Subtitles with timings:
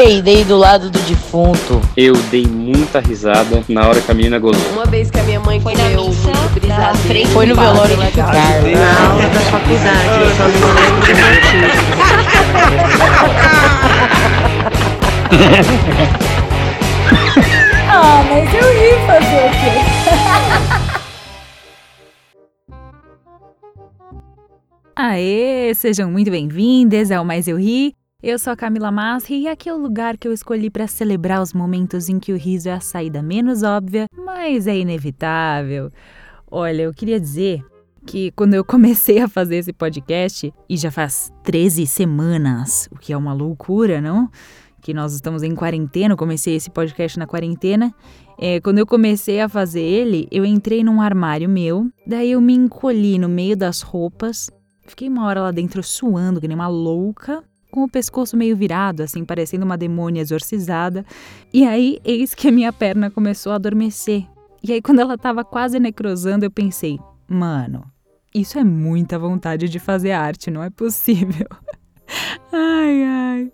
[0.00, 1.78] peidei do lado do defunto.
[1.94, 4.72] Eu dei muita risada na hora que a menina gozou.
[4.72, 6.32] Uma vez que a minha mãe Foi na missa
[6.66, 8.00] da frente Foi no velório de.
[8.00, 11.80] Na aula da faculdade, eu só não lembro do motivo.
[17.92, 19.74] Ah, mas eu ri fazer o quê?
[24.96, 27.99] Aê, sejam muito bem-vindas ao Mais Eu Ri.
[28.22, 31.40] Eu sou a Camila Masri e aqui é o lugar que eu escolhi para celebrar
[31.40, 35.90] os momentos em que o riso é a saída menos óbvia, mas é inevitável.
[36.50, 37.64] Olha, eu queria dizer
[38.06, 43.10] que quando eu comecei a fazer esse podcast, e já faz 13 semanas, o que
[43.10, 44.30] é uma loucura, não?
[44.82, 47.90] Que nós estamos em quarentena, eu comecei esse podcast na quarentena.
[48.38, 52.52] É, quando eu comecei a fazer ele, eu entrei num armário meu, daí eu me
[52.52, 54.50] encolhi no meio das roupas,
[54.86, 59.02] fiquei uma hora lá dentro suando, que nem uma louca, com o pescoço meio virado,
[59.02, 61.04] assim, parecendo uma demônia exorcizada.
[61.52, 64.26] E aí, eis que a minha perna começou a adormecer.
[64.62, 67.84] E aí, quando ela tava quase necrosando, eu pensei, mano,
[68.34, 71.46] isso é muita vontade de fazer arte, não é possível.
[72.52, 73.52] ai, ai.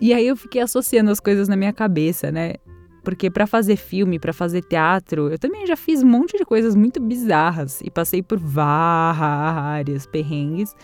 [0.00, 2.54] E aí eu fiquei associando as coisas na minha cabeça, né?
[3.02, 6.76] Porque para fazer filme, para fazer teatro, eu também já fiz um monte de coisas
[6.76, 10.76] muito bizarras e passei por vários perrengues,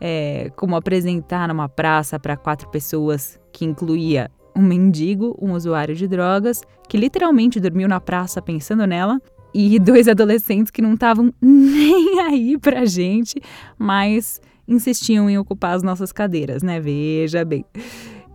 [0.00, 6.08] é, como apresentar numa praça para quatro pessoas, que incluía um mendigo, um usuário de
[6.08, 9.20] drogas, que literalmente dormiu na praça pensando nela,
[9.54, 13.40] e dois adolescentes que não estavam nem aí pra gente,
[13.78, 16.80] mas insistiam em ocupar as nossas cadeiras, né?
[16.80, 17.64] Veja bem.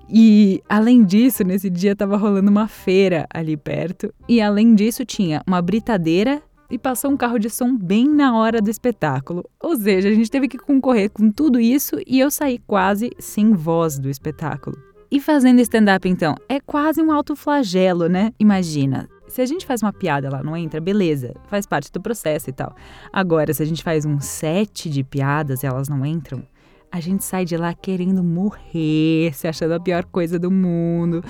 [0.10, 4.14] E além disso, nesse dia estava rolando uma feira ali perto.
[4.28, 8.62] E além disso, tinha uma britadeira e passou um carro de som bem na hora
[8.62, 9.44] do espetáculo.
[9.62, 13.54] Ou seja, a gente teve que concorrer com tudo isso e eu saí quase sem
[13.54, 14.78] voz do espetáculo.
[15.12, 18.32] E fazendo stand-up, então, é quase um autoflagelo, né?
[18.40, 19.08] Imagina.
[19.28, 22.54] Se a gente faz uma piada lá, não entra, beleza, faz parte do processo e
[22.54, 22.76] tal.
[23.12, 26.44] Agora, se a gente faz um set de piadas e elas não entram,
[26.92, 31.24] a gente sai de lá querendo morrer, se achando a pior coisa do mundo.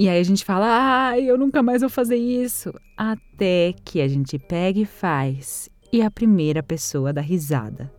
[0.00, 0.66] E aí a gente fala,
[1.10, 2.72] ai, eu nunca mais vou fazer isso.
[2.96, 5.68] Até que a gente pega e faz.
[5.92, 7.92] E a primeira pessoa dá risada.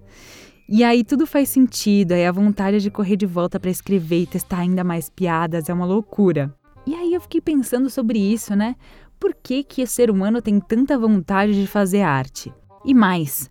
[0.67, 4.25] E aí tudo faz sentido, aí a vontade de correr de volta para escrever e
[4.25, 6.51] testar ainda mais piadas é uma loucura.
[6.87, 8.75] E aí eu fiquei pensando sobre isso, né?
[9.19, 12.51] Por que que o ser humano tem tanta vontade de fazer arte?
[12.83, 13.47] E mais,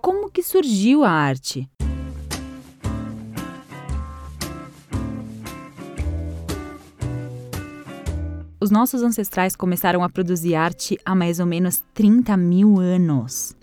[0.00, 1.68] como que surgiu a arte?
[8.64, 13.54] Os nossos ancestrais começaram a produzir arte há mais ou menos 30 mil anos.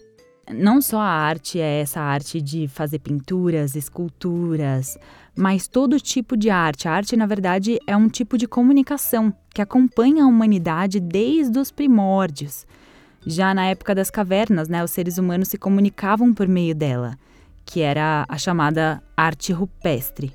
[0.54, 5.00] Não só a arte é essa arte de fazer pinturas, esculturas,
[5.36, 6.88] mas todo tipo de arte.
[6.88, 11.72] A arte, na verdade, é um tipo de comunicação que acompanha a humanidade desde os
[11.72, 12.68] primórdios.
[13.26, 17.18] Já na época das cavernas, né, os seres humanos se comunicavam por meio dela,
[17.66, 20.32] que era a chamada arte rupestre.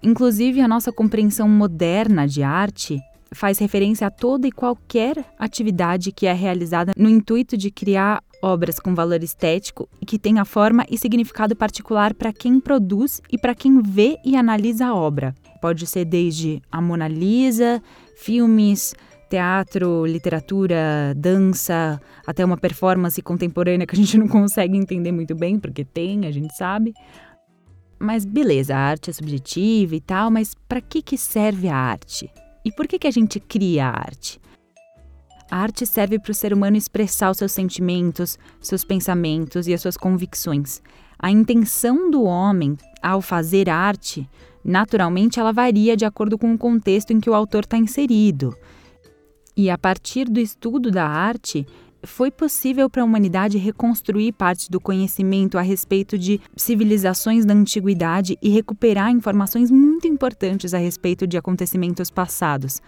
[0.00, 3.02] Inclusive, a nossa compreensão moderna de arte
[3.32, 8.78] faz referência a toda e qualquer atividade que é realizada no intuito de criar obras
[8.78, 13.54] com valor estético e que tenha forma e significado particular para quem produz e para
[13.54, 15.34] quem vê e analisa a obra.
[15.60, 17.82] Pode ser desde a Mona Lisa,
[18.16, 18.94] filmes,
[19.28, 25.58] teatro, literatura, dança, até uma performance contemporânea que a gente não consegue entender muito bem,
[25.58, 26.94] porque tem, a gente sabe.
[27.98, 32.30] Mas beleza, a arte é subjetiva e tal, mas para que, que serve a arte?
[32.68, 34.38] E por que, que a gente cria a arte?
[35.50, 39.80] A arte serve para o ser humano expressar os seus sentimentos, seus pensamentos e as
[39.80, 40.82] suas convicções.
[41.18, 44.28] A intenção do homem ao fazer arte,
[44.62, 48.54] naturalmente, ela varia de acordo com o contexto em que o autor está inserido.
[49.56, 51.66] E a partir do estudo da arte,
[52.02, 58.36] foi possível para a humanidade reconstruir parte do conhecimento a respeito de civilizações da antiguidade
[58.42, 62.80] e recuperar informações muito importantes a respeito de acontecimentos passados.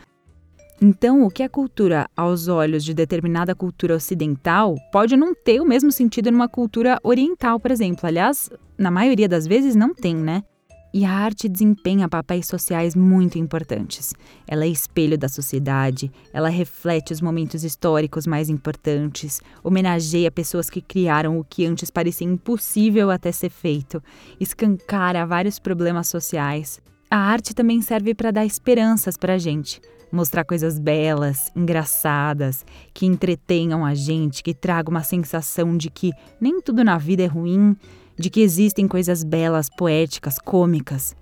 [0.82, 5.66] Então, o que é cultura aos olhos de determinada cultura ocidental pode não ter o
[5.66, 8.06] mesmo sentido numa cultura oriental, por exemplo.
[8.06, 8.48] Aliás,
[8.78, 10.42] na maioria das vezes não tem, né?
[10.92, 14.12] E a arte desempenha papéis sociais muito importantes.
[14.46, 20.80] Ela é espelho da sociedade, ela reflete os momentos históricos mais importantes, homenageia pessoas que
[20.80, 24.02] criaram o que antes parecia impossível até ser feito,
[24.40, 26.80] escancara vários problemas sociais.
[27.08, 29.80] A arte também serve para dar esperanças para a gente,
[30.12, 36.60] mostrar coisas belas, engraçadas, que entretenham a gente, que tragam uma sensação de que nem
[36.60, 37.76] tudo na vida é ruim,
[38.20, 41.16] de que existem coisas belas, poéticas, cômicas.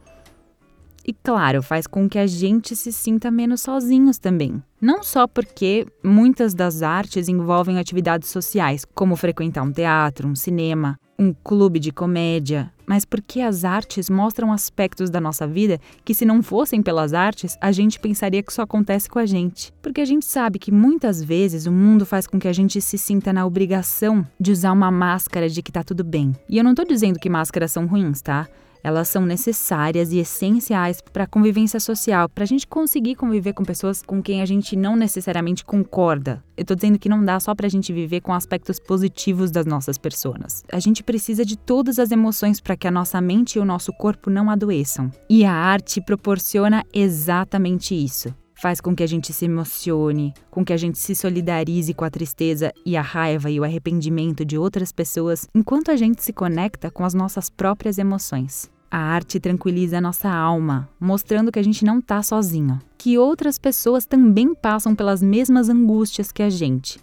[1.06, 4.62] E claro, faz com que a gente se sinta menos sozinhos também.
[4.78, 10.98] Não só porque muitas das artes envolvem atividades sociais, como frequentar um teatro, um cinema,
[11.18, 16.24] um clube de comédia, mas porque as artes mostram aspectos da nossa vida que, se
[16.24, 19.72] não fossem pelas artes, a gente pensaria que só acontece com a gente.
[19.82, 22.96] Porque a gente sabe que muitas vezes o mundo faz com que a gente se
[22.96, 26.34] sinta na obrigação de usar uma máscara de que tá tudo bem.
[26.48, 28.48] E eu não tô dizendo que máscaras são ruins, tá?
[28.88, 33.62] Elas são necessárias e essenciais para a convivência social, para a gente conseguir conviver com
[33.62, 36.42] pessoas com quem a gente não necessariamente concorda.
[36.56, 39.66] Eu estou dizendo que não dá só para a gente viver com aspectos positivos das
[39.66, 40.64] nossas pessoas.
[40.72, 43.92] A gente precisa de todas as emoções para que a nossa mente e o nosso
[43.92, 45.10] corpo não adoeçam.
[45.28, 50.72] E a arte proporciona exatamente isso faz com que a gente se emocione, com que
[50.72, 54.90] a gente se solidarize com a tristeza e a raiva e o arrependimento de outras
[54.90, 58.68] pessoas, enquanto a gente se conecta com as nossas próprias emoções.
[58.90, 63.58] A arte tranquiliza a nossa alma, mostrando que a gente não está sozinho, que outras
[63.58, 66.98] pessoas também passam pelas mesmas angústias que a gente.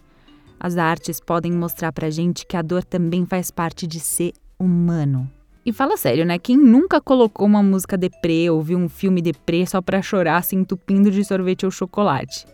[0.60, 5.30] As artes podem mostrar pra gente que a dor também faz parte de ser humano.
[5.64, 6.40] E fala sério, né?
[6.40, 10.56] Quem nunca colocou uma música deprê ou viu um filme deprê só para chorar se
[10.56, 12.48] entupindo de sorvete ou chocolate?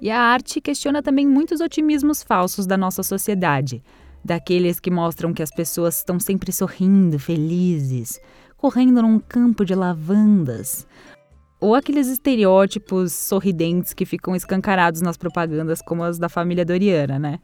[0.00, 3.82] E a arte questiona também muitos otimismos falsos da nossa sociedade,
[4.24, 8.20] daqueles que mostram que as pessoas estão sempre sorrindo, felizes,
[8.58, 10.86] correndo num campo de lavandas,
[11.60, 17.38] ou aqueles estereótipos sorridentes que ficam escancarados nas propagandas como as da família Doriana, né?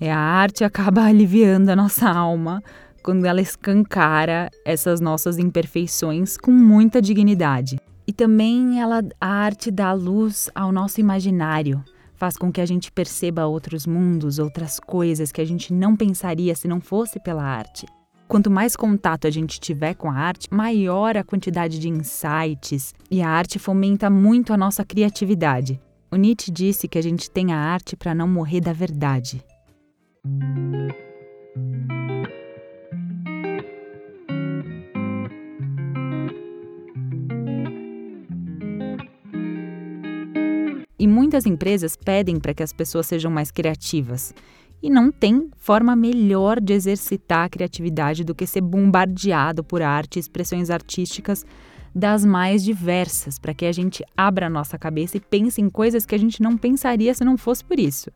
[0.00, 2.62] É a arte acaba aliviando a nossa alma
[3.02, 7.78] quando ela escancara essas nossas imperfeições com muita dignidade.
[8.06, 11.82] E também ela a arte dá luz ao nosso imaginário,
[12.14, 16.54] faz com que a gente perceba outros mundos, outras coisas que a gente não pensaria
[16.54, 17.86] se não fosse pela arte.
[18.26, 23.20] Quanto mais contato a gente tiver com a arte, maior a quantidade de insights, e
[23.20, 25.80] a arte fomenta muito a nossa criatividade.
[26.10, 29.44] O Nietzsche disse que a gente tem a arte para não morrer da verdade.
[40.98, 44.32] E muitas empresas pedem para que as pessoas sejam mais criativas.
[44.84, 50.18] E não tem forma melhor de exercitar a criatividade do que ser bombardeado por arte
[50.18, 51.42] expressões artísticas
[51.94, 56.04] das mais diversas, para que a gente abra a nossa cabeça e pense em coisas
[56.04, 58.10] que a gente não pensaria se não fosse por isso.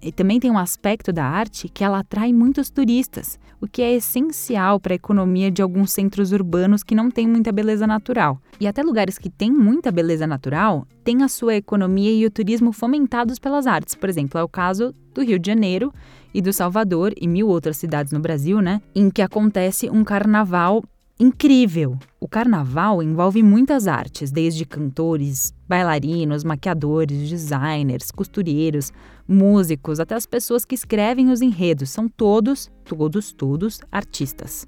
[0.00, 3.94] E também tem um aspecto da arte que ela atrai muitos turistas, o que é
[3.94, 8.40] essencial para a economia de alguns centros urbanos que não têm muita beleza natural.
[8.60, 12.72] E até lugares que têm muita beleza natural têm a sua economia e o turismo
[12.72, 13.94] fomentados pelas artes.
[13.94, 15.92] Por exemplo, é o caso do Rio de Janeiro
[16.32, 18.80] e do Salvador e mil outras cidades no Brasil, né?
[18.94, 20.84] Em que acontece um carnaval
[21.18, 21.98] incrível.
[22.20, 28.92] O carnaval envolve muitas artes, desde cantores, bailarinos, maquiadores, designers, costureiros,
[29.26, 31.90] músicos, até as pessoas que escrevem os enredos.
[31.90, 34.66] São todos, todos, todos artistas.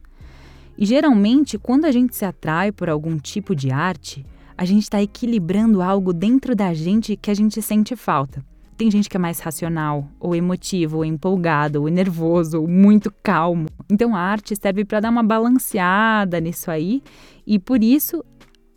[0.76, 4.25] E geralmente, quando a gente se atrai por algum tipo de arte,
[4.56, 8.44] a gente está equilibrando algo dentro da gente que a gente sente falta.
[8.76, 13.67] Tem gente que é mais racional, ou emotivo, ou empolgado, ou nervoso, ou muito calmo.
[13.91, 17.02] Então a arte serve para dar uma balanceada nisso aí,
[17.47, 18.25] e por isso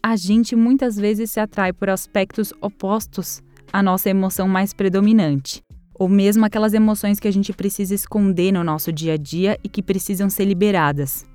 [0.06, 3.42] a gente muitas vezes se atrai por aspectos opostos
[3.72, 5.64] à nossa emoção mais predominante.
[5.94, 9.70] Ou mesmo aquelas emoções que a gente precisa esconder no nosso dia a dia e
[9.70, 11.26] que precisam ser liberadas.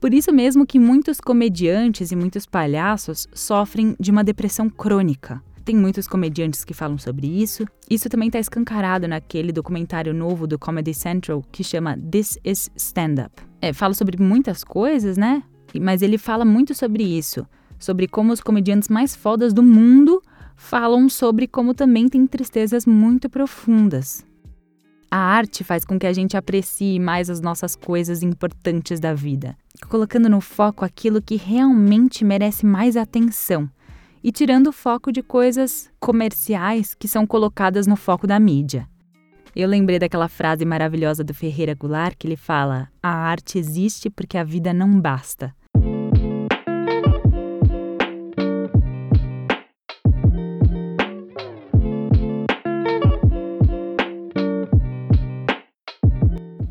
[0.00, 5.42] Por isso mesmo que muitos comediantes e muitos palhaços sofrem de uma depressão crônica.
[5.64, 7.66] Tem muitos comediantes que falam sobre isso.
[7.90, 13.24] Isso também está escancarado naquele documentário novo do Comedy Central que chama This is Stand
[13.26, 13.42] Up.
[13.60, 15.42] É, fala sobre muitas coisas, né?
[15.78, 17.44] Mas ele fala muito sobre isso,
[17.78, 20.22] sobre como os comediantes mais fodas do mundo
[20.56, 24.26] falam sobre como também tem tristezas muito profundas.
[25.10, 29.56] A arte faz com que a gente aprecie mais as nossas coisas importantes da vida,
[29.88, 33.70] colocando no foco aquilo que realmente merece mais atenção
[34.22, 38.86] e tirando o foco de coisas comerciais que são colocadas no foco da mídia.
[39.56, 44.36] Eu lembrei daquela frase maravilhosa do Ferreira Goulart que ele fala: A arte existe porque
[44.36, 45.54] a vida não basta.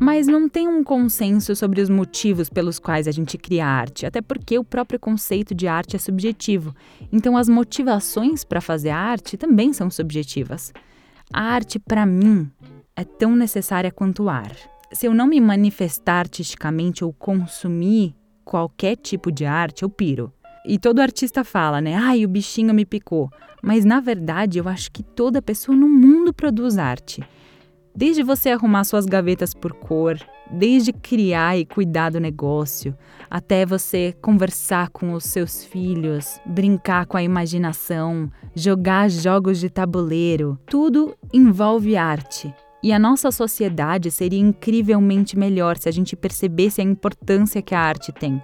[0.08, 4.22] Mas não tem um consenso sobre os motivos pelos quais a gente cria arte, até
[4.22, 6.74] porque o próprio conceito de arte é subjetivo.
[7.12, 10.72] Então as motivações para fazer arte também são subjetivas.
[11.30, 12.50] A arte, para mim,
[12.96, 14.50] é tão necessária quanto o ar.
[14.90, 18.14] Se eu não me manifestar artisticamente ou consumir
[18.46, 20.32] qualquer tipo de arte, eu piro.
[20.64, 21.94] e todo artista fala, né?
[21.94, 23.28] Ai, o bichinho me picou.
[23.62, 27.22] Mas na verdade, eu acho que toda pessoa no mundo produz arte.
[27.98, 30.16] Desde você arrumar suas gavetas por cor,
[30.52, 32.96] desde criar e cuidar do negócio,
[33.28, 40.56] até você conversar com os seus filhos, brincar com a imaginação, jogar jogos de tabuleiro,
[40.64, 42.54] tudo envolve arte.
[42.84, 47.80] E a nossa sociedade seria incrivelmente melhor se a gente percebesse a importância que a
[47.80, 48.40] arte tem.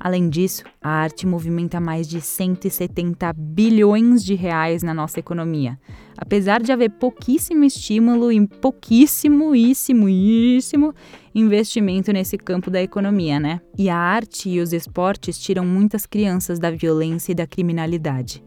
[0.00, 5.78] Além disso, a arte movimenta mais de 170 bilhões de reais na nossa economia.
[6.16, 9.54] Apesar de haver pouquíssimo estímulo e pouquíssimo,
[11.34, 13.60] investimento nesse campo da economia, né?
[13.76, 18.42] E a arte e os esportes tiram muitas crianças da violência e da criminalidade.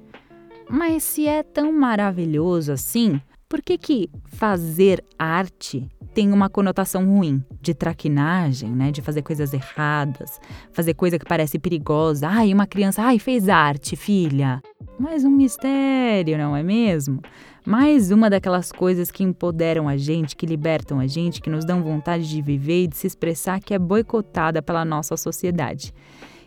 [0.69, 3.19] Mas se é tão maravilhoso assim,
[3.49, 9.53] por que que fazer arte tem uma conotação ruim, de traquinagem, né, de fazer coisas
[9.53, 10.39] erradas,
[10.71, 12.27] fazer coisa que parece perigosa.
[12.27, 14.61] Ai, uma criança, ai, fez arte, filha.
[14.99, 17.21] Mais um mistério, não é mesmo?
[17.65, 21.83] Mais uma daquelas coisas que empoderam a gente, que libertam a gente, que nos dão
[21.83, 25.93] vontade de viver e de se expressar, que é boicotada pela nossa sociedade.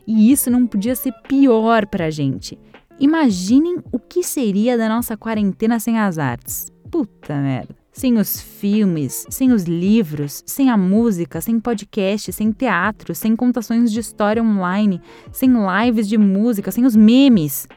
[0.06, 2.58] E isso não podia ser pior para a gente.
[3.00, 6.70] Imaginem o que seria da nossa quarentena sem as artes.
[6.90, 13.14] Puta merda sem os filmes, sem os livros, sem a música, sem podcast, sem teatro,
[13.14, 15.00] sem contações de história online,
[15.32, 17.68] sem lives de música, sem os memes,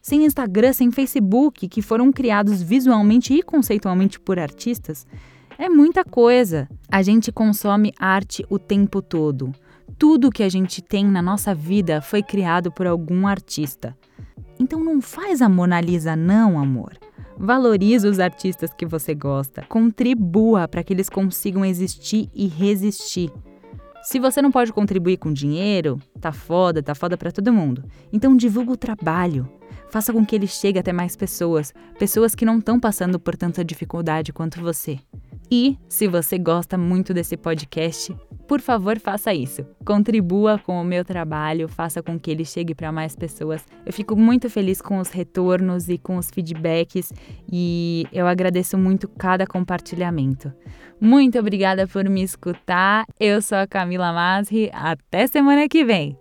[0.00, 5.06] sem Instagram, sem Facebook, que foram criados visualmente e conceitualmente por artistas,
[5.58, 6.68] é muita coisa.
[6.90, 9.52] A gente consome arte o tempo todo.
[9.98, 13.96] Tudo que a gente tem na nossa vida foi criado por algum artista.
[14.58, 16.96] Então não faz a Mona Lisa não, amor.
[17.38, 19.62] Valorize os artistas que você gosta.
[19.68, 23.30] Contribua para que eles consigam existir e resistir.
[24.02, 27.84] Se você não pode contribuir com dinheiro, tá foda, tá foda para todo mundo.
[28.12, 29.48] Então divulga o trabalho.
[29.90, 33.64] Faça com que ele chegue até mais pessoas, pessoas que não estão passando por tanta
[33.64, 34.98] dificuldade quanto você.
[35.50, 38.16] E, se você gosta muito desse podcast,
[38.46, 39.64] por favor, faça isso.
[39.84, 43.64] Contribua com o meu trabalho, faça com que ele chegue para mais pessoas.
[43.84, 47.12] Eu fico muito feliz com os retornos e com os feedbacks
[47.50, 50.52] e eu agradeço muito cada compartilhamento.
[51.00, 53.04] Muito obrigada por me escutar.
[53.18, 54.70] Eu sou a Camila Masri.
[54.72, 56.16] Até semana que vem.